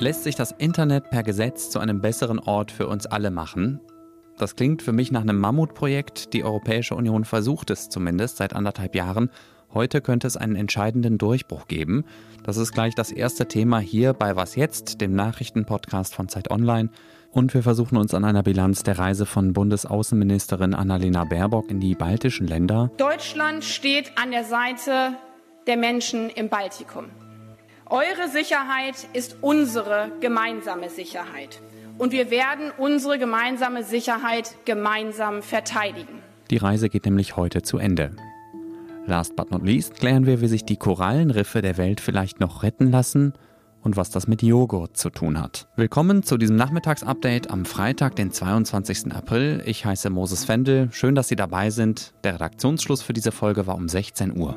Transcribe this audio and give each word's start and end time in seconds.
Lässt 0.00 0.24
sich 0.24 0.34
das 0.34 0.52
Internet 0.52 1.10
per 1.10 1.22
Gesetz 1.22 1.68
zu 1.68 1.78
einem 1.78 2.00
besseren 2.00 2.38
Ort 2.38 2.72
für 2.72 2.86
uns 2.86 3.04
alle 3.04 3.30
machen? 3.30 3.80
Das 4.38 4.56
klingt 4.56 4.80
für 4.80 4.92
mich 4.92 5.12
nach 5.12 5.20
einem 5.20 5.38
Mammutprojekt. 5.38 6.32
Die 6.32 6.42
Europäische 6.42 6.94
Union 6.94 7.26
versucht 7.26 7.68
es 7.68 7.90
zumindest 7.90 8.38
seit 8.38 8.54
anderthalb 8.54 8.94
Jahren. 8.94 9.28
Heute 9.74 10.00
könnte 10.00 10.26
es 10.26 10.38
einen 10.38 10.56
entscheidenden 10.56 11.18
Durchbruch 11.18 11.68
geben. 11.68 12.04
Das 12.44 12.56
ist 12.56 12.72
gleich 12.72 12.94
das 12.94 13.12
erste 13.12 13.46
Thema 13.46 13.78
hier 13.78 14.14
bei 14.14 14.36
Was 14.36 14.56
jetzt, 14.56 15.02
dem 15.02 15.14
Nachrichtenpodcast 15.14 16.14
von 16.14 16.30
Zeit 16.30 16.50
Online. 16.50 16.88
Und 17.32 17.54
wir 17.54 17.62
versuchen 17.62 17.96
uns 17.96 18.12
an 18.12 18.24
einer 18.24 18.42
Bilanz 18.42 18.82
der 18.82 18.98
Reise 18.98 19.24
von 19.24 19.52
Bundesaußenministerin 19.52 20.74
Annalena 20.74 21.24
Baerbock 21.24 21.70
in 21.70 21.78
die 21.78 21.94
baltischen 21.94 22.48
Länder. 22.48 22.90
Deutschland 22.96 23.62
steht 23.62 24.12
an 24.18 24.32
der 24.32 24.44
Seite 24.44 25.14
der 25.68 25.76
Menschen 25.76 26.28
im 26.30 26.48
Baltikum. 26.48 27.04
Eure 27.86 28.28
Sicherheit 28.32 29.06
ist 29.12 29.36
unsere 29.42 30.10
gemeinsame 30.20 30.90
Sicherheit. 30.90 31.60
Und 31.98 32.12
wir 32.12 32.30
werden 32.30 32.72
unsere 32.78 33.18
gemeinsame 33.18 33.84
Sicherheit 33.84 34.56
gemeinsam 34.64 35.42
verteidigen. 35.42 36.22
Die 36.50 36.56
Reise 36.56 36.88
geht 36.88 37.04
nämlich 37.04 37.36
heute 37.36 37.62
zu 37.62 37.78
Ende. 37.78 38.10
Last 39.06 39.36
but 39.36 39.50
not 39.50 39.64
least 39.64 39.94
klären 39.94 40.26
wir, 40.26 40.40
wie 40.40 40.48
sich 40.48 40.64
die 40.64 40.76
Korallenriffe 40.76 41.62
der 41.62 41.78
Welt 41.78 42.00
vielleicht 42.00 42.40
noch 42.40 42.64
retten 42.64 42.90
lassen 42.90 43.34
und 43.82 43.96
was 43.96 44.10
das 44.10 44.26
mit 44.26 44.42
Joghurt 44.42 44.96
zu 44.96 45.10
tun 45.10 45.40
hat. 45.40 45.68
Willkommen 45.76 46.22
zu 46.22 46.36
diesem 46.36 46.56
Nachmittagsupdate 46.56 47.50
am 47.50 47.64
Freitag, 47.64 48.16
den 48.16 48.30
22. 48.30 49.12
April. 49.12 49.62
Ich 49.66 49.84
heiße 49.84 50.10
Moses 50.10 50.44
Fendel. 50.44 50.88
Schön, 50.92 51.14
dass 51.14 51.28
Sie 51.28 51.36
dabei 51.36 51.70
sind. 51.70 52.12
Der 52.24 52.34
Redaktionsschluss 52.34 53.02
für 53.02 53.12
diese 53.12 53.32
Folge 53.32 53.66
war 53.66 53.76
um 53.76 53.88
16 53.88 54.36
Uhr. 54.38 54.56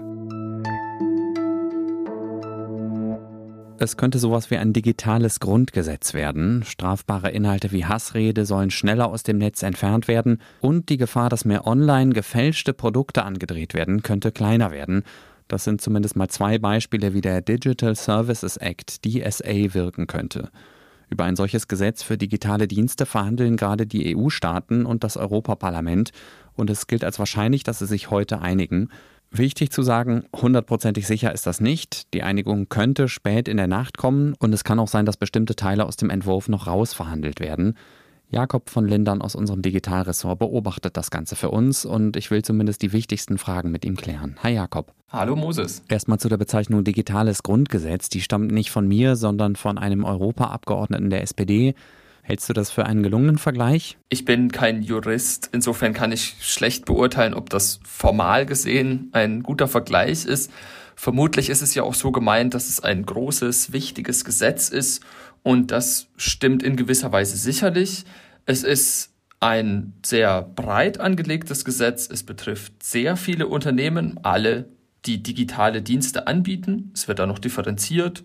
Es 3.84 3.98
könnte 3.98 4.17
sowas 4.17 4.50
wie 4.50 4.56
ein 4.56 4.72
digitales 4.72 5.42
Grundgesetz 5.42 6.14
werden. 6.14 6.64
Strafbare 6.64 7.31
Inhalte 7.31 7.73
wie 7.73 7.86
Hassrede 7.86 8.45
sollen 8.45 8.72
schneller 8.72 9.09
aus 9.09 9.23
dem 9.23 9.39
Netz 9.39 9.61
entfernt 9.61 10.08
werden 10.08 10.39
und 10.61 10.88
die 10.88 10.95
Gefahr, 10.95 11.30
dass 11.30 11.44
mehr 11.44 11.67
online 11.67 12.14
gefälschte 12.14 12.72
Produkte 12.72 13.23
angedreht 13.23 13.73
werden, 13.73 14.02
könnte 14.02 14.31
kleiner 14.31 14.72
werden. 14.72 15.03
Das 15.47 15.63
sind 15.63 15.81
zumindest 15.81 16.16
mal 16.16 16.30
zwei 16.30 16.58
Beispiele, 16.58 17.13
wie 17.13 17.22
der 17.22 17.41
Digital 17.41 17.95
Services 17.95 18.58
Act, 18.58 19.05
DSA, 19.05 19.73
wirken 19.73 20.08
könnte. 20.08 20.49
Über 21.09 21.25
ein 21.25 21.36
solches 21.36 21.67
Gesetz 21.67 22.02
für 22.02 22.17
digitale 22.17 22.67
Dienste 22.67 23.05
verhandeln 23.05 23.58
gerade 23.58 23.86
die 23.86 24.16
EU-Staaten 24.16 24.86
und 24.86 25.03
das 25.03 25.17
Europaparlament 25.17 26.11
und 26.55 26.69
es 26.69 26.88
gilt 26.88 27.03
als 27.03 27.19
wahrscheinlich, 27.19 27.64
dass 27.64 27.80
sie 27.80 27.86
sich 27.86 28.09
heute 28.09 28.41
einigen. 28.41 28.89
Wichtig 29.30 29.71
zu 29.71 29.81
sagen, 29.81 30.25
hundertprozentig 30.36 31.08
sicher 31.08 31.33
ist 31.33 31.47
das 31.47 31.59
nicht. 31.59 32.14
Die 32.14 32.21
Einigung 32.23 32.69
könnte 32.69 33.08
spät 33.08 33.47
in 33.47 33.58
der 33.58 33.67
Nacht 33.67 33.97
kommen 33.97 34.36
und 34.39 34.53
es 34.53 34.64
kann 34.64 34.80
auch 34.80 34.88
sein, 34.88 35.05
dass 35.05 35.17
bestimmte 35.17 35.55
Teile 35.55 35.86
aus 35.86 35.97
dem 35.97 36.11
Entwurf 36.11 36.49
noch 36.49 36.67
rausverhandelt 36.67 37.39
werden. 37.39 37.75
Jakob 38.34 38.72
von 38.72 38.88
Lindern 38.88 39.22
aus 39.22 39.36
unserem 39.36 39.62
Digitalressort 39.62 40.39
beobachtet 40.39 40.98
das 40.98 41.12
Ganze 41.12 41.36
für 41.36 41.52
uns 41.52 41.86
und 41.86 42.17
ich 42.17 42.31
will 42.31 42.42
zumindest 42.42 42.81
die 42.81 42.92
wichtigsten 42.92 43.38
Fragen 43.38 43.70
mit 43.72 43.86
ihm 43.86 43.95
klären. 43.95 44.38
Hi 44.42 44.53
Jakob. 44.53 44.92
Hallo 45.09 45.36
Moses. 45.36 45.84
Erstmal 45.88 46.17
zu 46.17 46.30
der 46.30 46.38
Bezeichnung 46.38 46.84
digitales 46.84 47.44
Grundgesetz. 47.44 48.09
Die 48.09 48.22
stammt 48.22 48.52
nicht 48.52 48.72
von 48.72 48.88
mir, 48.88 49.16
sondern 49.16 49.56
von 49.56 49.78
einem 49.78 50.04
Europaabgeordneten 50.04 51.11
der 51.11 51.22
SPD. 51.22 51.76
Hältst 52.23 52.50
du 52.50 52.54
das 52.54 52.72
für 52.72 52.88
einen 52.88 53.04
gelungenen 53.04 53.38
Vergleich? 53.38 54.00
Ich 54.09 54.26
bin 54.26 54.52
kein 54.52 54.81
Jurist, 54.81 55.50
insofern 55.52 55.94
kann 55.94 56.11
ich 56.11 56.38
schlecht 56.39 56.86
beurteilen, 56.86 57.36
ob 57.36 57.52
das 57.52 57.81
formal 57.86 58.48
gesehen 58.48 59.09
ein 59.11 59.44
guter 59.44 59.67
Vergleich 59.67 60.26
ist. 60.26 60.50
Vermutlich 60.95 61.50
ist 61.50 61.61
es 61.61 61.76
ja 61.76 61.84
auch 61.84 61.94
so 61.94 62.11
gemeint, 62.11 62.54
dass 62.54 62.70
es 62.70 62.80
ein 62.80 63.06
großes, 63.06 63.73
wichtiges 63.73 64.26
Gesetz 64.26 64.70
ist 64.70 65.04
und 65.44 65.72
das 65.72 66.08
stimmt 66.17 66.63
in 66.63 66.75
gewisser 66.75 67.11
Weise 67.11 67.38
sicherlich. 67.38 68.05
Es 68.45 68.64
ist 68.64 69.11
ein 69.39 69.93
sehr 70.05 70.42
breit 70.42 70.99
angelegtes 70.99 71.65
Gesetz. 71.65 72.09
Es 72.09 72.23
betrifft 72.23 72.81
sehr 72.81 73.17
viele 73.17 73.48
Unternehmen, 73.48 74.20
alle, 74.23 74.70
die 75.05 75.21
digitale 75.21 75.82
Dienste 75.82 76.27
anbieten. 76.27 76.92
Es 76.93 77.09
wird 77.09 77.20
da 77.20 77.27
noch 77.27 77.39
differenziert 77.39 78.23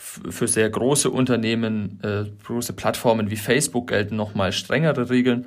für 0.00 0.48
sehr 0.48 0.68
große 0.70 1.10
Unternehmen, 1.10 2.00
äh, 2.02 2.24
große 2.44 2.72
Plattformen 2.72 3.30
wie 3.30 3.36
Facebook 3.36 3.88
gelten 3.88 4.16
nochmal 4.16 4.50
strengere 4.52 5.10
Regeln. 5.10 5.46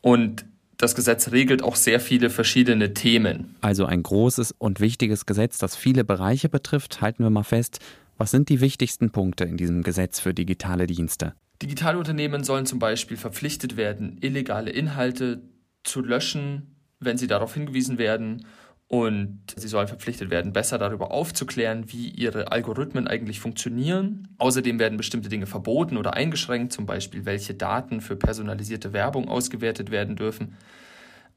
Und 0.00 0.46
das 0.78 0.94
Gesetz 0.94 1.30
regelt 1.30 1.62
auch 1.62 1.76
sehr 1.76 2.00
viele 2.00 2.30
verschiedene 2.30 2.94
Themen. 2.94 3.54
Also 3.60 3.84
ein 3.84 4.02
großes 4.02 4.52
und 4.58 4.80
wichtiges 4.80 5.26
Gesetz, 5.26 5.58
das 5.58 5.76
viele 5.76 6.04
Bereiche 6.04 6.48
betrifft. 6.48 7.00
Halten 7.00 7.22
wir 7.22 7.30
mal 7.30 7.44
fest, 7.44 7.78
was 8.22 8.30
sind 8.30 8.50
die 8.50 8.60
wichtigsten 8.60 9.10
Punkte 9.10 9.42
in 9.42 9.56
diesem 9.56 9.82
Gesetz 9.82 10.20
für 10.20 10.32
digitale 10.32 10.86
Dienste? 10.86 11.34
Digitale 11.60 11.98
Unternehmen 11.98 12.44
sollen 12.44 12.66
zum 12.66 12.78
Beispiel 12.78 13.16
verpflichtet 13.16 13.76
werden, 13.76 14.16
illegale 14.20 14.70
Inhalte 14.70 15.42
zu 15.82 16.02
löschen, 16.02 16.76
wenn 17.00 17.18
sie 17.18 17.26
darauf 17.26 17.54
hingewiesen 17.54 17.98
werden 17.98 18.46
und 18.86 19.40
sie 19.56 19.66
sollen 19.66 19.88
verpflichtet 19.88 20.30
werden, 20.30 20.52
besser 20.52 20.78
darüber 20.78 21.10
aufzuklären, 21.10 21.90
wie 21.90 22.10
ihre 22.10 22.52
Algorithmen 22.52 23.08
eigentlich 23.08 23.40
funktionieren. 23.40 24.28
Außerdem 24.38 24.78
werden 24.78 24.98
bestimmte 24.98 25.28
Dinge 25.28 25.46
verboten 25.46 25.96
oder 25.96 26.14
eingeschränkt, 26.14 26.72
zum 26.72 26.86
Beispiel 26.86 27.24
welche 27.24 27.54
Daten 27.54 28.00
für 28.00 28.14
personalisierte 28.14 28.92
Werbung 28.92 29.28
ausgewertet 29.28 29.90
werden 29.90 30.14
dürfen. 30.14 30.54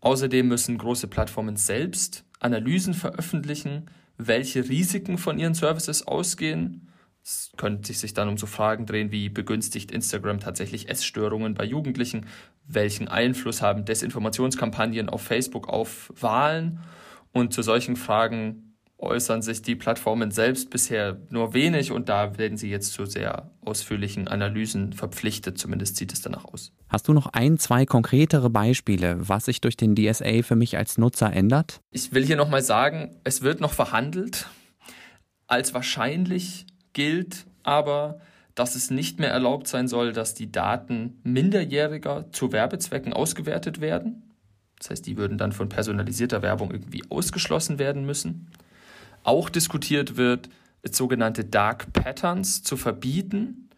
Außerdem 0.01 0.47
müssen 0.47 0.77
große 0.77 1.07
Plattformen 1.07 1.55
selbst 1.55 2.25
Analysen 2.39 2.93
veröffentlichen, 2.93 3.87
welche 4.17 4.67
Risiken 4.67 5.17
von 5.17 5.39
ihren 5.39 5.53
Services 5.53 6.07
ausgehen. 6.07 6.89
Es 7.23 7.51
könnte 7.57 7.93
sich 7.93 8.13
dann 8.13 8.29
um 8.29 8.37
so 8.37 8.45
Fragen 8.45 8.85
drehen 8.85 9.11
wie 9.11 9.29
begünstigt 9.29 9.91
Instagram 9.91 10.39
tatsächlich 10.39 10.89
Essstörungen 10.89 11.55
bei 11.55 11.65
Jugendlichen? 11.65 12.27
Welchen 12.67 13.07
Einfluss 13.07 13.61
haben 13.61 13.85
Desinformationskampagnen 13.85 15.09
auf 15.09 15.21
Facebook 15.21 15.67
auf 15.67 16.13
Wahlen? 16.19 16.79
Und 17.31 17.53
zu 17.53 17.63
solchen 17.63 17.95
Fragen 17.95 18.74
äußern 18.97 19.41
sich 19.41 19.61
die 19.61 19.75
Plattformen 19.75 20.31
selbst 20.31 20.69
bisher 20.69 21.17
nur 21.29 21.53
wenig 21.53 21.91
und 21.91 22.07
da 22.07 22.37
werden 22.37 22.57
sie 22.57 22.69
jetzt 22.69 22.93
zu 22.93 23.05
sehr 23.05 23.51
ausführlichen 23.61 24.27
Analysen 24.27 24.93
verpflichtet, 24.93 25.57
zumindest 25.57 25.97
sieht 25.97 26.13
es 26.13 26.21
danach 26.21 26.45
aus. 26.45 26.71
Hast 26.87 27.07
du 27.07 27.13
noch 27.13 27.27
ein, 27.27 27.57
zwei 27.57 27.85
konkretere 27.85 28.49
Beispiele, 28.49 29.17
was 29.19 29.45
sich 29.45 29.59
durch 29.59 29.75
den 29.75 29.95
DSA 29.95 30.43
für 30.43 30.55
mich 30.55 30.77
als 30.77 30.97
Nutzer 30.97 31.31
ändert? 31.31 31.81
Ich 31.91 32.13
will 32.13 32.25
hier 32.25 32.37
nochmal 32.37 32.61
sagen, 32.61 33.17
es 33.23 33.41
wird 33.41 33.59
noch 33.59 33.73
verhandelt. 33.73 34.47
Als 35.47 35.73
wahrscheinlich 35.73 36.65
gilt 36.93 37.45
aber, 37.63 38.21
dass 38.55 38.75
es 38.75 38.89
nicht 38.89 39.19
mehr 39.19 39.31
erlaubt 39.31 39.67
sein 39.67 39.87
soll, 39.87 40.13
dass 40.13 40.33
die 40.33 40.51
Daten 40.51 41.19
Minderjähriger 41.23 42.31
zu 42.31 42.53
Werbezwecken 42.53 43.11
ausgewertet 43.11 43.81
werden. 43.81 44.23
Das 44.79 44.89
heißt, 44.89 45.05
die 45.05 45.17
würden 45.17 45.37
dann 45.37 45.51
von 45.51 45.69
personalisierter 45.69 46.41
Werbung 46.41 46.71
irgendwie 46.71 47.03
ausgeschlossen 47.09 47.79
werden 47.79 48.05
müssen. 48.05 48.49
Auch 49.25 49.49
diskutiert 49.49 50.17
wird, 50.17 50.49
sogenannte 50.91 51.43
Dark 51.43 51.91
Patterns 51.93 52.61
zu 52.61 52.77
verbieten. 52.77 53.69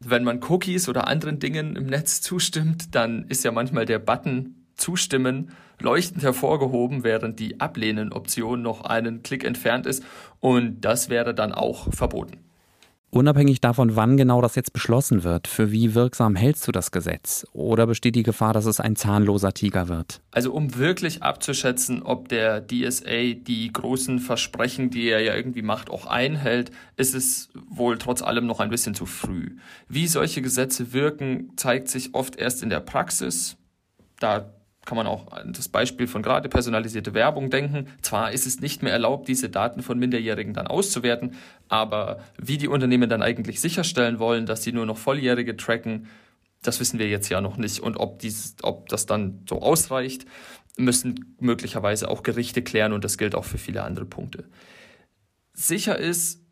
Wenn 0.00 0.24
man 0.24 0.42
Cookies 0.42 0.88
oder 0.88 1.06
anderen 1.06 1.38
Dingen 1.38 1.76
im 1.76 1.86
Netz 1.86 2.20
zustimmt, 2.20 2.94
dann 2.96 3.24
ist 3.28 3.44
ja 3.44 3.52
manchmal 3.52 3.86
der 3.86 4.00
Button 4.00 4.66
Zustimmen 4.74 5.52
leuchtend 5.80 6.22
hervorgehoben, 6.22 7.04
während 7.04 7.38
die 7.38 7.60
Ablehnen-Option 7.60 8.60
noch 8.60 8.82
einen 8.82 9.22
Klick 9.22 9.44
entfernt 9.44 9.86
ist. 9.86 10.04
Und 10.40 10.80
das 10.80 11.08
wäre 11.08 11.34
dann 11.34 11.52
auch 11.52 11.94
verboten. 11.94 12.45
Unabhängig 13.16 13.62
davon, 13.62 13.96
wann 13.96 14.18
genau 14.18 14.42
das 14.42 14.56
jetzt 14.56 14.74
beschlossen 14.74 15.24
wird, 15.24 15.48
für 15.48 15.72
wie 15.72 15.94
wirksam 15.94 16.36
hältst 16.36 16.68
du 16.68 16.72
das 16.72 16.90
Gesetz? 16.90 17.46
Oder 17.52 17.86
besteht 17.86 18.14
die 18.14 18.22
Gefahr, 18.22 18.52
dass 18.52 18.66
es 18.66 18.78
ein 18.78 18.94
zahnloser 18.94 19.54
Tiger 19.54 19.88
wird? 19.88 20.20
Also 20.32 20.52
um 20.52 20.76
wirklich 20.76 21.22
abzuschätzen, 21.22 22.02
ob 22.02 22.28
der 22.28 22.60
DSA 22.66 23.32
die 23.34 23.70
großen 23.72 24.18
Versprechen, 24.18 24.90
die 24.90 25.08
er 25.08 25.20
ja 25.20 25.34
irgendwie 25.34 25.62
macht, 25.62 25.88
auch 25.88 26.04
einhält, 26.04 26.72
ist 26.96 27.14
es 27.14 27.48
wohl 27.70 27.96
trotz 27.96 28.20
allem 28.20 28.46
noch 28.46 28.60
ein 28.60 28.68
bisschen 28.68 28.94
zu 28.94 29.06
früh. 29.06 29.56
Wie 29.88 30.08
solche 30.08 30.42
Gesetze 30.42 30.92
wirken, 30.92 31.52
zeigt 31.56 31.88
sich 31.88 32.14
oft 32.14 32.36
erst 32.36 32.62
in 32.62 32.68
der 32.68 32.80
Praxis. 32.80 33.56
Da 34.20 34.55
kann 34.86 34.96
man 34.96 35.06
auch 35.06 35.32
an 35.32 35.52
das 35.52 35.68
Beispiel 35.68 36.06
von 36.06 36.22
gerade 36.22 36.48
personalisierte 36.48 37.12
Werbung 37.12 37.50
denken. 37.50 37.88
Zwar 38.00 38.32
ist 38.32 38.46
es 38.46 38.60
nicht 38.60 38.82
mehr 38.82 38.92
erlaubt, 38.92 39.28
diese 39.28 39.50
Daten 39.50 39.82
von 39.82 39.98
Minderjährigen 39.98 40.54
dann 40.54 40.68
auszuwerten, 40.68 41.34
aber 41.68 42.20
wie 42.40 42.56
die 42.56 42.68
Unternehmen 42.68 43.10
dann 43.10 43.20
eigentlich 43.20 43.60
sicherstellen 43.60 44.18
wollen, 44.18 44.46
dass 44.46 44.62
sie 44.62 44.72
nur 44.72 44.86
noch 44.86 44.96
Volljährige 44.96 45.56
tracken, 45.56 46.06
das 46.62 46.80
wissen 46.80 46.98
wir 46.98 47.08
jetzt 47.08 47.28
ja 47.28 47.40
noch 47.40 47.58
nicht. 47.58 47.80
Und 47.80 47.96
ob, 47.96 48.20
dies, 48.20 48.56
ob 48.62 48.88
das 48.88 49.06
dann 49.06 49.44
so 49.48 49.60
ausreicht, 49.60 50.24
müssen 50.78 51.36
möglicherweise 51.40 52.08
auch 52.08 52.22
Gerichte 52.22 52.62
klären 52.62 52.92
und 52.92 53.04
das 53.04 53.18
gilt 53.18 53.34
auch 53.34 53.44
für 53.44 53.58
viele 53.58 53.82
andere 53.82 54.06
Punkte. 54.06 54.44
Sicher 55.52 55.98
ist, 55.98 56.42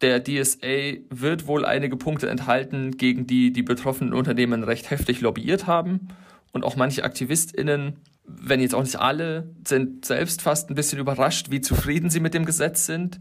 der 0.00 0.22
DSA 0.22 0.98
wird 1.10 1.46
wohl 1.46 1.64
einige 1.64 1.96
Punkte 1.96 2.30
enthalten, 2.30 2.96
gegen 2.96 3.26
die 3.26 3.52
die 3.52 3.62
betroffenen 3.62 4.14
Unternehmen 4.14 4.62
recht 4.62 4.90
heftig 4.90 5.20
lobbyiert 5.20 5.66
haben 5.66 6.08
und 6.52 6.64
auch 6.64 6.76
manche 6.76 7.04
AktivistInnen 7.04 7.98
wenn 8.28 8.60
jetzt 8.60 8.74
auch 8.74 8.82
nicht 8.82 8.96
alle, 8.96 9.48
sind 9.66 10.04
selbst 10.04 10.42
fast 10.42 10.70
ein 10.70 10.74
bisschen 10.74 10.98
überrascht, 10.98 11.50
wie 11.50 11.60
zufrieden 11.60 12.10
sie 12.10 12.20
mit 12.20 12.34
dem 12.34 12.44
Gesetz 12.44 12.86
sind. 12.86 13.18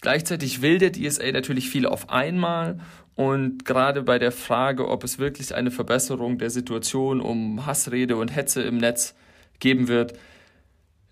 Gleichzeitig 0.00 0.62
will 0.62 0.78
der 0.78 0.92
DSA 0.92 1.30
natürlich 1.32 1.68
viel 1.68 1.86
auf 1.86 2.10
einmal 2.10 2.80
und 3.14 3.64
gerade 3.64 4.02
bei 4.02 4.18
der 4.18 4.32
Frage, 4.32 4.88
ob 4.88 5.04
es 5.04 5.18
wirklich 5.18 5.54
eine 5.54 5.70
Verbesserung 5.70 6.38
der 6.38 6.50
Situation 6.50 7.20
um 7.20 7.66
Hassrede 7.66 8.16
und 8.16 8.34
Hetze 8.34 8.62
im 8.62 8.78
Netz 8.78 9.14
geben 9.60 9.86
wird, 9.86 10.18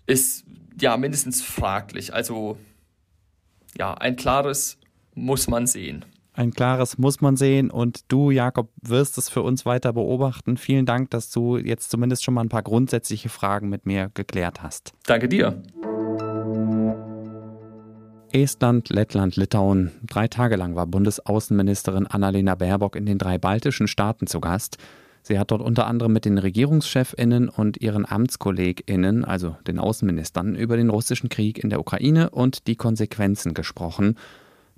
ist 0.07 0.45
ja 0.79 0.97
mindestens 0.97 1.41
fraglich. 1.41 2.13
Also 2.13 2.57
ja, 3.77 3.93
ein 3.93 4.15
klares 4.15 4.77
muss 5.13 5.47
man 5.47 5.67
sehen. 5.67 6.03
Ein 6.41 6.53
klares 6.53 6.97
muss 6.97 7.21
man 7.21 7.37
sehen 7.37 7.69
und 7.69 8.11
du, 8.11 8.31
Jakob, 8.31 8.71
wirst 8.81 9.19
es 9.19 9.29
für 9.29 9.43
uns 9.43 9.63
weiter 9.67 9.93
beobachten. 9.93 10.57
Vielen 10.57 10.87
Dank, 10.87 11.11
dass 11.11 11.29
du 11.29 11.57
jetzt 11.57 11.91
zumindest 11.91 12.23
schon 12.23 12.33
mal 12.33 12.41
ein 12.41 12.49
paar 12.49 12.63
grundsätzliche 12.63 13.29
Fragen 13.29 13.69
mit 13.69 13.85
mir 13.85 14.09
geklärt 14.15 14.63
hast. 14.63 14.91
Danke 15.05 15.29
dir. 15.29 15.61
Estland, 18.31 18.89
Lettland, 18.89 19.35
Litauen. 19.35 19.91
Drei 20.01 20.27
Tage 20.27 20.55
lang 20.55 20.75
war 20.75 20.87
Bundesaußenministerin 20.87 22.07
Annalena 22.07 22.55
Baerbock 22.55 22.95
in 22.95 23.05
den 23.05 23.19
drei 23.19 23.37
baltischen 23.37 23.87
Staaten 23.87 24.25
zu 24.25 24.41
Gast. 24.41 24.79
Sie 25.21 25.37
hat 25.37 25.51
dort 25.51 25.61
unter 25.61 25.85
anderem 25.85 26.11
mit 26.11 26.25
den 26.25 26.39
Regierungschefinnen 26.39 27.49
und 27.49 27.79
ihren 27.79 28.09
Amtskolleginnen, 28.09 29.25
also 29.25 29.57
den 29.67 29.77
Außenministern, 29.77 30.55
über 30.55 30.75
den 30.75 30.89
russischen 30.89 31.29
Krieg 31.29 31.63
in 31.63 31.69
der 31.69 31.79
Ukraine 31.79 32.31
und 32.31 32.65
die 32.65 32.77
Konsequenzen 32.77 33.53
gesprochen. 33.53 34.15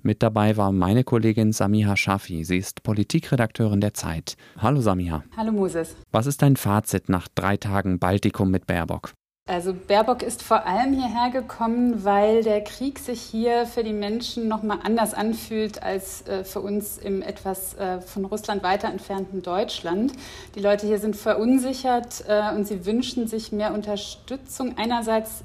Mit 0.06 0.22
dabei 0.22 0.58
war 0.58 0.70
meine 0.70 1.02
Kollegin 1.02 1.54
Samiha 1.54 1.96
Shafi. 1.96 2.44
Sie 2.44 2.58
ist 2.58 2.82
Politikredakteurin 2.82 3.80
der 3.80 3.94
Zeit. 3.94 4.36
Hallo 4.60 4.82
Samiha. 4.82 5.24
Hallo 5.34 5.50
Moses. 5.50 5.96
Was 6.12 6.26
ist 6.26 6.42
dein 6.42 6.56
Fazit 6.56 7.08
nach 7.08 7.26
drei 7.34 7.56
Tagen 7.56 7.98
Baltikum 7.98 8.50
mit 8.50 8.66
Baerbock? 8.66 9.14
Also 9.46 9.72
Baerbock 9.72 10.22
ist 10.22 10.42
vor 10.42 10.66
allem 10.66 10.92
hierher 10.92 11.30
gekommen, 11.30 12.04
weil 12.04 12.42
der 12.42 12.62
Krieg 12.62 12.98
sich 12.98 13.20
hier 13.20 13.64
für 13.66 13.82
die 13.82 13.94
Menschen 13.94 14.46
noch 14.46 14.62
mal 14.62 14.78
anders 14.82 15.14
anfühlt 15.14 15.82
als 15.82 16.26
äh, 16.26 16.44
für 16.44 16.60
uns 16.60 16.98
im 16.98 17.22
etwas 17.22 17.72
äh, 17.74 18.02
von 18.02 18.26
Russland 18.26 18.62
weiter 18.62 18.88
entfernten 18.88 19.42
Deutschland. 19.42 20.12
Die 20.54 20.60
Leute 20.60 20.86
hier 20.86 20.98
sind 20.98 21.16
verunsichert 21.16 22.24
äh, 22.28 22.54
und 22.54 22.66
sie 22.66 22.84
wünschen 22.84 23.26
sich 23.26 23.52
mehr 23.52 23.72
Unterstützung 23.72 24.76
einerseits 24.76 25.44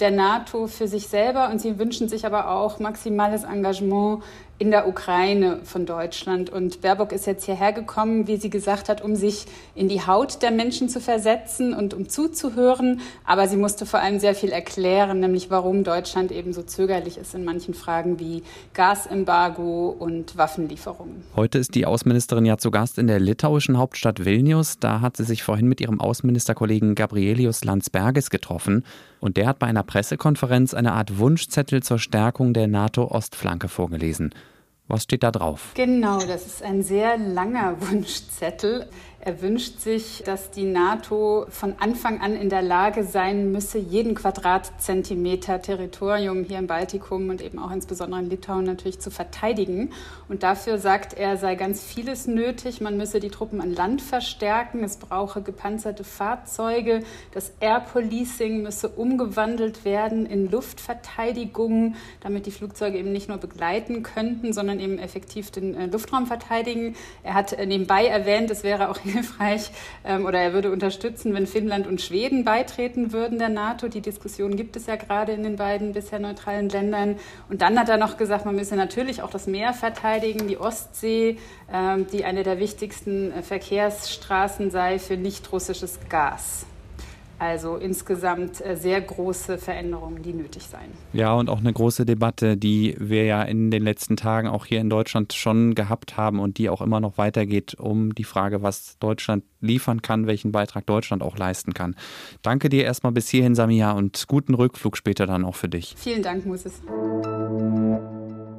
der 0.00 0.10
NATO 0.10 0.66
für 0.66 0.88
sich 0.88 1.08
selber 1.08 1.50
und 1.50 1.60
sie 1.60 1.78
wünschen 1.78 2.08
sich 2.08 2.26
aber 2.26 2.50
auch 2.50 2.78
maximales 2.78 3.44
Engagement 3.44 4.22
in 4.60 4.70
der 4.70 4.86
Ukraine 4.86 5.60
von 5.64 5.86
Deutschland. 5.86 6.50
Und 6.50 6.82
Baerbock 6.82 7.12
ist 7.12 7.26
jetzt 7.26 7.46
hierher 7.46 7.72
gekommen, 7.72 8.26
wie 8.26 8.36
sie 8.36 8.50
gesagt 8.50 8.90
hat, 8.90 9.02
um 9.02 9.16
sich 9.16 9.46
in 9.74 9.88
die 9.88 10.06
Haut 10.06 10.42
der 10.42 10.50
Menschen 10.50 10.90
zu 10.90 11.00
versetzen 11.00 11.72
und 11.72 11.94
um 11.94 12.10
zuzuhören. 12.10 13.00
Aber 13.24 13.48
sie 13.48 13.56
musste 13.56 13.86
vor 13.86 14.00
allem 14.00 14.20
sehr 14.20 14.34
viel 14.34 14.50
erklären, 14.50 15.20
nämlich 15.20 15.50
warum 15.50 15.82
Deutschland 15.82 16.30
eben 16.30 16.52
so 16.52 16.62
zögerlich 16.62 17.16
ist 17.16 17.34
in 17.34 17.44
manchen 17.44 17.72
Fragen 17.72 18.20
wie 18.20 18.42
Gasembargo 18.74 19.96
und 19.98 20.36
Waffenlieferungen. 20.36 21.22
Heute 21.34 21.56
ist 21.56 21.74
die 21.74 21.86
Außenministerin 21.86 22.44
ja 22.44 22.58
zu 22.58 22.70
Gast 22.70 22.98
in 22.98 23.06
der 23.06 23.18
litauischen 23.18 23.78
Hauptstadt 23.78 24.26
Vilnius. 24.26 24.78
Da 24.78 25.00
hat 25.00 25.16
sie 25.16 25.24
sich 25.24 25.42
vorhin 25.42 25.68
mit 25.68 25.80
ihrem 25.80 26.00
Außenministerkollegen 26.00 26.94
Gabrielius 26.94 27.64
Landsbergis 27.64 28.28
getroffen. 28.28 28.84
Und 29.20 29.36
der 29.36 29.46
hat 29.46 29.58
bei 29.58 29.66
einer 29.66 29.82
Pressekonferenz 29.90 30.72
eine 30.72 30.92
Art 30.92 31.18
Wunschzettel 31.18 31.82
zur 31.82 31.98
Stärkung 31.98 32.54
der 32.54 32.68
NATO-Ostflanke 32.68 33.66
vorgelesen. 33.66 34.32
Was 34.86 35.02
steht 35.02 35.24
da 35.24 35.32
drauf? 35.32 35.72
Genau, 35.74 36.20
das 36.20 36.46
ist 36.46 36.62
ein 36.62 36.84
sehr 36.84 37.18
langer 37.18 37.74
Wunschzettel. 37.80 38.88
Er 39.22 39.42
wünscht 39.42 39.80
sich, 39.80 40.22
dass 40.24 40.50
die 40.50 40.64
NATO 40.64 41.44
von 41.50 41.74
Anfang 41.78 42.22
an 42.22 42.34
in 42.34 42.48
der 42.48 42.62
Lage 42.62 43.04
sein 43.04 43.52
müsse, 43.52 43.76
jeden 43.76 44.14
Quadratzentimeter 44.14 45.60
Territorium 45.60 46.42
hier 46.42 46.58
im 46.58 46.66
Baltikum 46.66 47.28
und 47.28 47.42
eben 47.42 47.58
auch 47.58 47.70
insbesondere 47.70 48.20
in 48.20 48.30
Litauen 48.30 48.64
natürlich 48.64 48.98
zu 48.98 49.10
verteidigen. 49.10 49.92
Und 50.30 50.42
dafür 50.42 50.78
sagt 50.78 51.12
er, 51.12 51.36
sei 51.36 51.54
ganz 51.54 51.84
vieles 51.84 52.28
nötig. 52.28 52.80
Man 52.80 52.96
müsse 52.96 53.20
die 53.20 53.28
Truppen 53.28 53.60
an 53.60 53.74
Land 53.74 54.00
verstärken. 54.00 54.82
Es 54.82 54.96
brauche 54.96 55.42
gepanzerte 55.42 56.02
Fahrzeuge. 56.02 57.02
Das 57.32 57.52
Air 57.60 57.80
Policing 57.80 58.62
müsse 58.62 58.88
umgewandelt 58.88 59.84
werden 59.84 60.24
in 60.24 60.50
Luftverteidigung, 60.50 61.94
damit 62.20 62.46
die 62.46 62.52
Flugzeuge 62.52 62.96
eben 62.96 63.12
nicht 63.12 63.28
nur 63.28 63.36
begleiten 63.36 64.02
könnten, 64.02 64.54
sondern 64.54 64.80
eben 64.80 64.98
effektiv 64.98 65.50
den 65.50 65.74
äh, 65.74 65.86
Luftraum 65.86 66.26
verteidigen. 66.26 66.96
Er 67.22 67.34
hat 67.34 67.52
äh, 67.52 67.66
nebenbei 67.66 68.06
erwähnt, 68.06 68.50
es 68.50 68.62
wäre 68.62 68.88
auch 68.88 69.04
hilfreich 69.10 69.70
ähm, 70.04 70.24
oder 70.26 70.38
er 70.38 70.52
würde 70.52 70.70
unterstützen, 70.70 71.34
wenn 71.34 71.46
Finnland 71.46 71.86
und 71.86 72.00
Schweden 72.00 72.44
beitreten 72.44 73.12
würden 73.12 73.38
der 73.38 73.48
NATO. 73.48 73.88
Die 73.88 74.00
Diskussion 74.00 74.56
gibt 74.56 74.76
es 74.76 74.86
ja 74.86 74.96
gerade 74.96 75.32
in 75.32 75.42
den 75.42 75.56
beiden 75.56 75.92
bisher 75.92 76.18
neutralen 76.18 76.68
Ländern. 76.68 77.16
Und 77.48 77.62
dann 77.62 77.78
hat 77.78 77.88
er 77.88 77.96
noch 77.96 78.16
gesagt, 78.16 78.46
man 78.46 78.56
müsse 78.56 78.76
natürlich 78.76 79.22
auch 79.22 79.30
das 79.30 79.46
Meer 79.46 79.72
verteidigen, 79.72 80.48
die 80.48 80.58
Ostsee, 80.58 81.38
ähm, 81.72 82.06
die 82.12 82.24
eine 82.24 82.42
der 82.42 82.58
wichtigsten 82.58 83.32
äh, 83.32 83.42
Verkehrsstraßen 83.42 84.70
sei 84.70 84.98
für 84.98 85.16
nicht 85.16 85.50
russisches 85.52 85.98
Gas. 86.08 86.66
Also 87.40 87.76
insgesamt 87.76 88.60
äh, 88.60 88.76
sehr 88.76 89.00
große 89.00 89.56
Veränderungen, 89.56 90.22
die 90.22 90.34
nötig 90.34 90.64
seien. 90.64 90.90
Ja, 91.14 91.32
und 91.32 91.48
auch 91.48 91.60
eine 91.60 91.72
große 91.72 92.04
Debatte, 92.04 92.58
die 92.58 92.94
wir 92.98 93.24
ja 93.24 93.42
in 93.42 93.70
den 93.70 93.82
letzten 93.82 94.18
Tagen 94.18 94.46
auch 94.46 94.66
hier 94.66 94.78
in 94.78 94.90
Deutschland 94.90 95.32
schon 95.32 95.74
gehabt 95.74 96.18
haben 96.18 96.38
und 96.38 96.58
die 96.58 96.68
auch 96.68 96.82
immer 96.82 97.00
noch 97.00 97.16
weitergeht, 97.16 97.76
um 97.80 98.14
die 98.14 98.24
Frage, 98.24 98.62
was 98.62 98.98
Deutschland 98.98 99.42
liefern 99.62 100.02
kann, 100.02 100.26
welchen 100.26 100.52
Beitrag 100.52 100.84
Deutschland 100.84 101.22
auch 101.22 101.38
leisten 101.38 101.72
kann. 101.72 101.96
Danke 102.42 102.68
dir 102.68 102.84
erstmal 102.84 103.12
bis 103.12 103.30
hierhin, 103.30 103.54
Samia, 103.54 103.92
und 103.92 104.28
guten 104.28 104.52
Rückflug 104.52 104.98
später 104.98 105.26
dann 105.26 105.46
auch 105.46 105.56
für 105.56 105.70
dich. 105.70 105.94
Vielen 105.96 106.22
Dank, 106.22 106.44
Moses. 106.44 106.82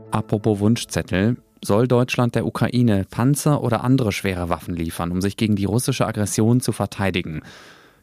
Apropos 0.10 0.60
Wunschzettel. 0.60 1.38
Soll 1.64 1.88
Deutschland 1.88 2.34
der 2.34 2.48
Ukraine 2.48 3.06
Panzer 3.08 3.62
oder 3.62 3.84
andere 3.84 4.12
schwere 4.12 4.50
Waffen 4.50 4.76
liefern, 4.76 5.12
um 5.12 5.22
sich 5.22 5.38
gegen 5.38 5.56
die 5.56 5.66
russische 5.66 6.08
Aggression 6.08 6.62
zu 6.62 6.72
verteidigen? 6.72 7.44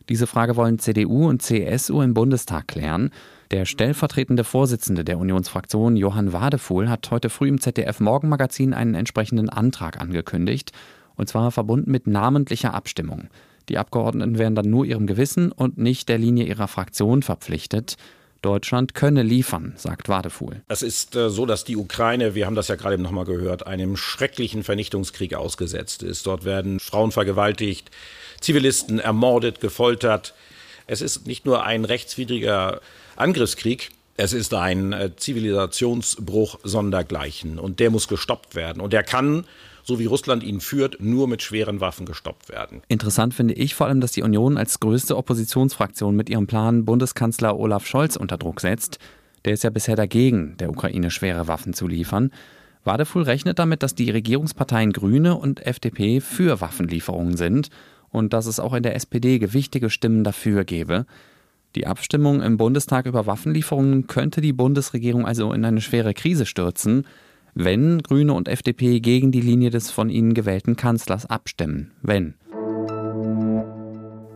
Diese 0.08 0.26
Frage 0.26 0.56
wollen 0.56 0.78
CDU 0.78 1.28
und 1.28 1.43
CSU 1.43 2.00
im 2.00 2.14
Bundestag 2.14 2.69
klären. 2.69 3.10
Der 3.50 3.66
stellvertretende 3.66 4.44
Vorsitzende 4.44 5.05
der 5.05 5.19
Unionsfraktion 5.19 5.96
Johann 5.96 6.32
Wadefuhl 6.32 6.88
hat 6.88 7.10
heute 7.10 7.28
früh 7.28 7.49
im 7.49 7.60
ZDF 7.60 8.00
Morgenmagazin 8.00 8.72
einen 8.72 8.94
entsprechenden 8.94 9.50
Antrag 9.50 10.00
angekündigt, 10.00 10.72
und 11.16 11.28
zwar 11.28 11.50
verbunden 11.50 11.90
mit 11.90 12.06
namentlicher 12.06 12.72
Abstimmung. 12.75 13.28
Die 13.69 13.76
Abgeordneten 13.76 14.38
wären 14.38 14.55
dann 14.55 14.70
nur 14.70 14.87
ihrem 14.87 15.06
Gewissen 15.06 15.52
und 15.52 15.76
nicht 15.76 16.08
der 16.08 16.19
Linie 16.19 16.46
ihrer 16.46 16.69
Fraktion 16.69 17.22
verpflichtet. 17.22 17.96
Deutschland 18.43 18.94
könne 18.94 19.23
liefern, 19.23 19.75
sagt 19.76 20.08
Wadefuhl. 20.08 20.62
Es 20.69 20.82
ist 20.82 21.17
äh, 21.17 21.31
so, 21.31 21.46
dass 21.46 21.64
die 21.64 21.76
Ukraine, 21.76 22.35
wir 22.35 22.47
haben 22.47 22.54
das 22.54 22.68
ja 22.68 22.76
gerade 22.76 22.99
nochmal 22.99 23.25
gehört, 23.25 23.66
einem 23.66 23.97
schrecklichen 23.97 24.62
Vernichtungskrieg 24.62 25.35
ausgesetzt 25.35 26.02
ist. 26.02 26.26
Dort 26.26 26.45
werden 26.45 26.80
Frauen 26.80 27.12
vergewaltigt, 27.12 27.90
Zivilisten 28.40 29.00
ermordet, 29.00 29.61
gefoltert. 29.61 30.35
Es 30.87 31.00
ist 31.00 31.26
nicht 31.26 31.47
nur 31.47 31.64
ein 31.64 31.85
rechtswidriger 31.85 32.80
Angriffskrieg, 33.16 33.90
es 34.21 34.33
ist 34.33 34.52
ein 34.52 34.92
äh, 34.92 35.14
Zivilisationsbruch 35.14 36.59
sondergleichen 36.64 37.61
und 37.61 37.78
der 37.78 37.90
muss 37.90 38.09
gestoppt 38.09 38.57
werden. 38.57 38.80
Und 38.83 38.92
der 38.92 39.04
kann, 39.04 39.45
so 39.88 39.99
wie 39.99 40.04
Russland 40.04 40.45
ihn 40.45 40.61
führt, 40.61 41.00
nur 41.00 41.26
mit 41.26 41.42
schweren 41.42 41.80
Waffen 41.80 42.04
gestoppt 42.04 42.50
werden. 42.50 42.83
Interessant 42.88 43.33
finde 43.33 43.54
ich 43.54 43.75
vor 43.75 43.87
allem, 43.87 44.02
dass 44.02 44.12
die 44.12 44.23
Union 44.23 44.59
als 44.59 44.80
größte 44.80 45.16
Oppositionsfraktion 45.16 46.14
mit 46.14 46.28
ihrem 46.28 46.47
Plan 46.47 46.85
Bundeskanzler 46.85 47.59
Olaf 47.59 47.87
Scholz 47.87 48.14
unter 48.14 48.37
Druck 48.37 48.61
setzt. 48.61 48.99
Der 49.47 49.54
ist 49.54 49.64
ja 49.64 49.71
bisher 49.71 49.97
dagegen, 49.97 50.59
der 50.59 50.68
Ukraine 50.68 51.11
schwere 51.11 51.49
Waffen 51.49 51.73
zu 51.73 51.88
liefern. 51.88 52.33
Wadefuhl 52.85 53.23
rechnet 53.23 53.59
damit, 53.59 53.83
dass 53.83 53.95
die 53.95 54.11
Regierungsparteien 54.11 54.92
Grüne 54.92 55.37
und 55.37 55.64
FDP 55.64 56.21
für 56.21 56.61
Waffenlieferungen 56.61 57.38
sind 57.38 57.71
und 58.11 58.35
dass 58.35 58.45
es 58.45 58.61
auch 58.61 58.75
in 58.75 58.83
der 58.83 58.95
SPD 58.95 59.38
gewichtige 59.38 59.88
Stimmen 59.88 60.23
dafür 60.23 60.64
gebe. 60.64 61.07
Die 61.76 61.87
Abstimmung 61.87 62.42
im 62.42 62.59
Bundestag 62.59 63.07
über 63.07 63.26
Waffenlieferungen 63.26 64.07
könnte 64.07 64.42
die 64.42 64.52
Bundesregierung 64.52 65.25
also 65.26 65.50
in 65.54 65.64
eine 65.64 65.80
schwere 65.80 66.12
Krise 66.12 66.45
stürzen, 66.45 67.07
wenn 67.61 68.03
Grüne 68.03 68.35
und 68.35 68.47
FDP 68.47 69.00
gegen 69.00 69.33
die 69.33 69.41
Linie 69.41 69.71
des 69.71 69.91
von 69.91 70.11
ihnen 70.11 70.33
gewählten 70.33 70.77
Kanzlers 70.77 71.27
abstimmen. 71.27 71.91
Wenn. 72.03 72.35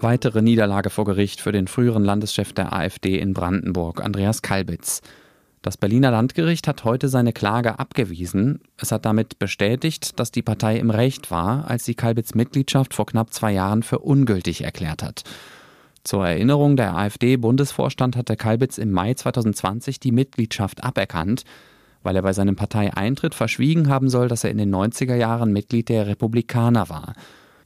Weitere 0.01 0.43
Niederlage 0.43 0.91
vor 0.91 1.05
Gericht 1.05 1.41
für 1.41 1.53
den 1.53 1.69
früheren 1.69 2.03
Landeschef 2.03 2.53
der 2.53 2.73
AfD 2.73 3.17
in 3.19 3.33
Brandenburg, 3.33 4.05
Andreas 4.05 4.43
Kalbitz. 4.43 5.03
Das 5.63 5.77
Berliner 5.77 6.11
Landgericht 6.11 6.67
hat 6.67 6.83
heute 6.83 7.09
seine 7.09 7.33
Klage 7.33 7.79
abgewiesen. 7.79 8.59
Es 8.77 8.91
hat 8.91 9.05
damit 9.05 9.39
bestätigt, 9.39 10.19
dass 10.19 10.33
die 10.33 10.43
Partei 10.43 10.79
im 10.79 10.91
Recht 10.91 11.31
war, 11.31 11.71
als 11.71 11.85
sie 11.85 11.95
Kalbitz 11.95 12.35
Mitgliedschaft 12.35 12.93
vor 12.93 13.07
knapp 13.07 13.33
zwei 13.33 13.53
Jahren 13.53 13.85
für 13.85 14.01
ungültig 14.01 14.65
erklärt 14.65 15.05
hat. 15.05 15.23
Zur 16.03 16.27
Erinnerung, 16.27 16.77
der 16.77 16.97
AfD-Bundesvorstand 16.97 18.17
hatte 18.17 18.35
Kalbitz 18.35 18.79
im 18.79 18.91
Mai 18.91 19.15
2020 19.15 20.01
die 20.01 20.11
Mitgliedschaft 20.11 20.83
aberkannt, 20.83 21.45
weil 22.03 22.17
er 22.17 22.23
bei 22.23 22.33
seinem 22.33 22.57
Parteieintritt 22.57 23.35
verschwiegen 23.35 23.89
haben 23.89 24.09
soll, 24.09 24.29
dass 24.29 24.45
er 24.45 24.51
in 24.51 24.59
den 24.59 24.75
90er 24.75 25.15
Jahren 25.15 25.53
Mitglied 25.53 25.89
der 25.89 26.07
Republikaner 26.07 26.89
war. 26.89 27.15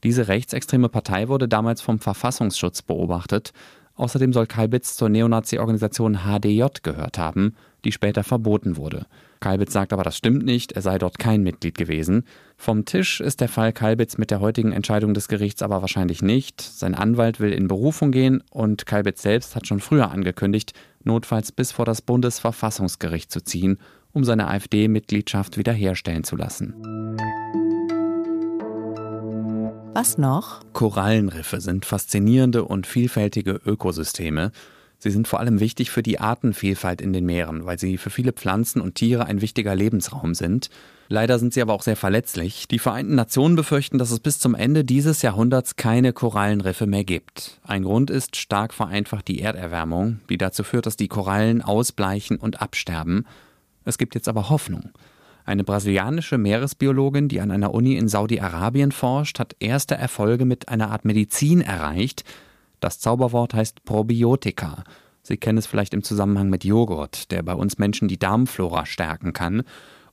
Diese 0.03 0.27
rechtsextreme 0.27 0.89
Partei 0.89 1.27
wurde 1.27 1.47
damals 1.47 1.81
vom 1.81 1.99
Verfassungsschutz 1.99 2.81
beobachtet. 2.81 3.51
Außerdem 3.95 4.31
soll 4.31 4.45
Kalbitz 4.45 4.95
zur 4.95 5.09
Neonazi-Organisation 5.09 6.19
HDJ 6.19 6.65
gehört 6.83 7.17
haben, 7.17 7.55
die 7.83 7.91
später 7.91 8.23
verboten 8.23 8.77
wurde. 8.77 9.07
Kalbitz 9.39 9.73
sagt 9.73 9.93
aber, 9.93 10.03
das 10.03 10.17
stimmt 10.17 10.45
nicht, 10.45 10.71
er 10.71 10.81
sei 10.81 10.97
dort 10.97 11.19
kein 11.19 11.43
Mitglied 11.43 11.77
gewesen. 11.77 12.23
Vom 12.57 12.85
Tisch 12.85 13.21
ist 13.21 13.41
der 13.41 13.49
Fall 13.49 13.73
Kalbitz 13.73 14.17
mit 14.17 14.31
der 14.31 14.39
heutigen 14.39 14.71
Entscheidung 14.71 15.13
des 15.13 15.27
Gerichts 15.27 15.61
aber 15.61 15.81
wahrscheinlich 15.81 16.21
nicht. 16.21 16.61
Sein 16.61 16.95
Anwalt 16.95 17.39
will 17.39 17.51
in 17.51 17.67
Berufung 17.67 18.11
gehen 18.11 18.43
und 18.49 18.85
Kalbitz 18.85 19.21
selbst 19.21 19.55
hat 19.55 19.67
schon 19.67 19.79
früher 19.79 20.11
angekündigt, 20.11 20.73
notfalls 21.03 21.51
bis 21.51 21.71
vor 21.71 21.85
das 21.85 22.01
Bundesverfassungsgericht 22.01 23.31
zu 23.31 23.43
ziehen, 23.43 23.79
um 24.17 24.23
seine 24.23 24.47
AfD-Mitgliedschaft 24.47 25.57
wiederherstellen 25.57 26.23
zu 26.23 26.35
lassen. 26.35 26.73
Was 29.93 30.17
noch? 30.17 30.61
Korallenriffe 30.73 31.61
sind 31.61 31.85
faszinierende 31.85 32.65
und 32.65 32.87
vielfältige 32.87 33.61
Ökosysteme. 33.63 34.51
Sie 34.97 35.11
sind 35.11 35.27
vor 35.27 35.39
allem 35.39 35.59
wichtig 35.59 35.91
für 35.91 36.01
die 36.01 36.19
Artenvielfalt 36.19 36.99
in 37.01 37.13
den 37.13 37.25
Meeren, 37.25 37.65
weil 37.67 37.77
sie 37.77 37.97
für 37.97 38.09
viele 38.09 38.33
Pflanzen 38.33 38.81
und 38.81 38.95
Tiere 38.95 39.25
ein 39.25 39.41
wichtiger 39.41 39.75
Lebensraum 39.75 40.33
sind. 40.33 40.71
Leider 41.09 41.37
sind 41.37 41.53
sie 41.53 41.61
aber 41.61 41.73
auch 41.73 41.83
sehr 41.83 41.95
verletzlich. 41.95 42.67
Die 42.67 42.79
Vereinten 42.79 43.13
Nationen 43.13 43.55
befürchten, 43.55 43.99
dass 43.99 44.09
es 44.09 44.19
bis 44.19 44.39
zum 44.39 44.55
Ende 44.55 44.83
dieses 44.83 45.21
Jahrhunderts 45.21 45.75
keine 45.75 46.11
Korallenriffe 46.13 46.87
mehr 46.87 47.03
gibt. 47.03 47.59
Ein 47.63 47.83
Grund 47.83 48.09
ist 48.09 48.35
stark 48.35 48.73
vereinfacht 48.73 49.27
die 49.27 49.41
Erderwärmung, 49.41 50.19
die 50.29 50.39
dazu 50.39 50.63
führt, 50.63 50.87
dass 50.87 50.97
die 50.97 51.07
Korallen 51.07 51.61
ausbleichen 51.61 52.37
und 52.37 52.61
absterben. 52.61 53.25
Es 53.87 53.97
gibt 53.97 54.15
jetzt 54.15 54.27
aber 54.27 54.49
Hoffnung. 54.49 54.91
Eine 55.45 55.63
brasilianische 55.63 56.37
Meeresbiologin, 56.37 57.29
die 57.29 57.39
an 57.39 57.51
einer 57.51 57.73
Uni 57.73 57.95
in 57.95 58.09
Saudi-Arabien 58.09 58.91
forscht, 58.91 59.39
hat 59.39 59.55
erste 59.59 59.95
Erfolge 59.95 60.43
mit 60.43 60.67
einer 60.67 60.91
Art 60.91 61.05
Medizin 61.05 61.61
erreicht. 61.61 62.25
Das 62.81 62.99
Zauberwort 62.99 63.53
heißt 63.53 63.85
Probiotika. 63.85 64.83
Sie 65.23 65.37
kennen 65.37 65.57
es 65.57 65.67
vielleicht 65.67 65.93
im 65.93 66.03
Zusammenhang 66.03 66.49
mit 66.49 66.65
Joghurt, 66.65 67.31
der 67.31 67.43
bei 67.43 67.53
uns 67.53 67.77
Menschen 67.77 68.09
die 68.09 68.19
Darmflora 68.19 68.85
stärken 68.85 69.31
kann. 69.31 69.63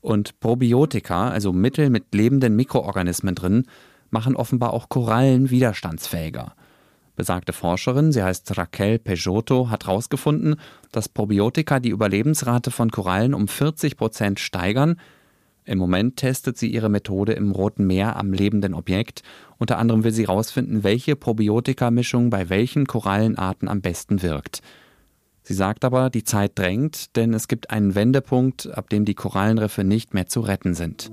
Und 0.00 0.38
Probiotika, 0.38 1.30
also 1.30 1.52
Mittel 1.52 1.90
mit 1.90 2.14
lebenden 2.14 2.54
Mikroorganismen 2.54 3.34
drin, 3.34 3.64
machen 4.10 4.36
offenbar 4.36 4.72
auch 4.72 4.88
Korallen 4.88 5.50
widerstandsfähiger. 5.50 6.54
Besagte 7.16 7.52
Forscherin, 7.52 8.12
sie 8.12 8.22
heißt 8.22 8.56
Raquel 8.56 8.98
Peixoto, 8.98 9.70
hat 9.70 9.86
herausgefunden, 9.86 10.56
dass 10.90 11.08
Probiotika 11.08 11.78
die 11.80 11.90
Überlebensrate 11.90 12.70
von 12.70 12.90
Korallen 12.90 13.34
um 13.34 13.46
40 13.48 13.96
Prozent 13.96 14.40
steigern, 14.40 14.96
im 15.66 15.78
Moment 15.78 16.18
testet 16.18 16.58
sie 16.58 16.68
ihre 16.68 16.90
Methode 16.90 17.32
im 17.32 17.50
Roten 17.50 17.86
Meer 17.86 18.16
am 18.16 18.32
lebenden 18.32 18.74
Objekt. 18.74 19.22
Unter 19.58 19.78
anderem 19.78 20.04
will 20.04 20.12
sie 20.12 20.26
herausfinden, 20.26 20.84
welche 20.84 21.16
Probiotikamischung 21.16 22.28
bei 22.28 22.50
welchen 22.50 22.86
Korallenarten 22.86 23.68
am 23.68 23.80
besten 23.80 24.22
wirkt. 24.22 24.60
Sie 25.42 25.54
sagt 25.54 25.84
aber, 25.84 26.10
die 26.10 26.24
Zeit 26.24 26.52
drängt, 26.54 27.16
denn 27.16 27.32
es 27.34 27.48
gibt 27.48 27.70
einen 27.70 27.94
Wendepunkt, 27.94 28.70
ab 28.74 28.90
dem 28.90 29.04
die 29.04 29.14
Korallenriffe 29.14 29.84
nicht 29.84 30.14
mehr 30.14 30.26
zu 30.26 30.40
retten 30.40 30.74
sind. 30.74 31.10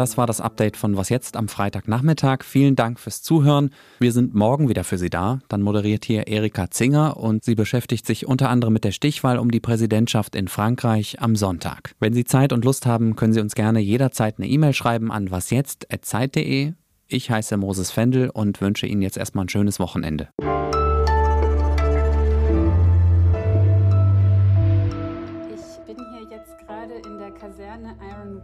Das 0.00 0.16
war 0.16 0.26
das 0.26 0.40
Update 0.40 0.78
von 0.78 0.96
Was 0.96 1.10
jetzt 1.10 1.36
am 1.36 1.46
Freitagnachmittag. 1.46 2.42
Vielen 2.42 2.74
Dank 2.74 2.98
fürs 2.98 3.20
Zuhören. 3.20 3.68
Wir 3.98 4.12
sind 4.12 4.34
morgen 4.34 4.70
wieder 4.70 4.82
für 4.82 4.96
Sie 4.96 5.10
da. 5.10 5.40
Dann 5.48 5.60
moderiert 5.60 6.06
hier 6.06 6.26
Erika 6.26 6.70
Zinger 6.70 7.18
und 7.18 7.44
sie 7.44 7.54
beschäftigt 7.54 8.06
sich 8.06 8.26
unter 8.26 8.48
anderem 8.48 8.72
mit 8.72 8.84
der 8.84 8.92
Stichwahl 8.92 9.38
um 9.38 9.50
die 9.50 9.60
Präsidentschaft 9.60 10.36
in 10.36 10.48
Frankreich 10.48 11.20
am 11.20 11.36
Sonntag. 11.36 11.94
Wenn 12.00 12.14
Sie 12.14 12.24
Zeit 12.24 12.54
und 12.54 12.64
Lust 12.64 12.86
haben, 12.86 13.14
können 13.14 13.34
Sie 13.34 13.42
uns 13.42 13.54
gerne 13.54 13.80
jederzeit 13.80 14.38
eine 14.38 14.48
E-Mail 14.48 14.72
schreiben 14.72 15.12
an 15.12 15.30
wasjetzt.zeit.de. 15.30 16.72
Ich 17.06 17.30
heiße 17.30 17.58
Moses 17.58 17.90
Fendel 17.90 18.30
und 18.30 18.62
wünsche 18.62 18.86
Ihnen 18.86 19.02
jetzt 19.02 19.18
erstmal 19.18 19.44
ein 19.44 19.50
schönes 19.50 19.80
Wochenende. 19.80 20.30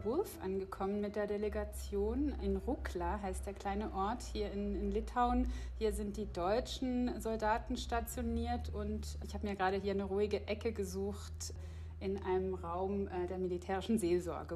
Wolf 0.04 0.38
angekommen 0.42 1.00
mit 1.00 1.16
der 1.16 1.26
Delegation. 1.26 2.34
In 2.42 2.56
Rukla 2.56 3.20
heißt 3.22 3.46
der 3.46 3.54
kleine 3.54 3.92
Ort 3.92 4.22
hier 4.22 4.52
in, 4.52 4.74
in 4.74 4.90
Litauen. 4.90 5.50
Hier 5.78 5.92
sind 5.92 6.16
die 6.16 6.32
deutschen 6.32 7.20
Soldaten 7.20 7.76
stationiert 7.76 8.72
und 8.72 9.18
ich 9.24 9.34
habe 9.34 9.46
mir 9.46 9.56
gerade 9.56 9.76
hier 9.76 9.92
eine 9.92 10.04
ruhige 10.04 10.46
Ecke 10.46 10.72
gesucht 10.72 11.54
in 11.98 12.22
einem 12.22 12.54
Raum 12.54 13.08
der 13.28 13.38
militärischen 13.38 13.98
Seelsorge. 13.98 14.54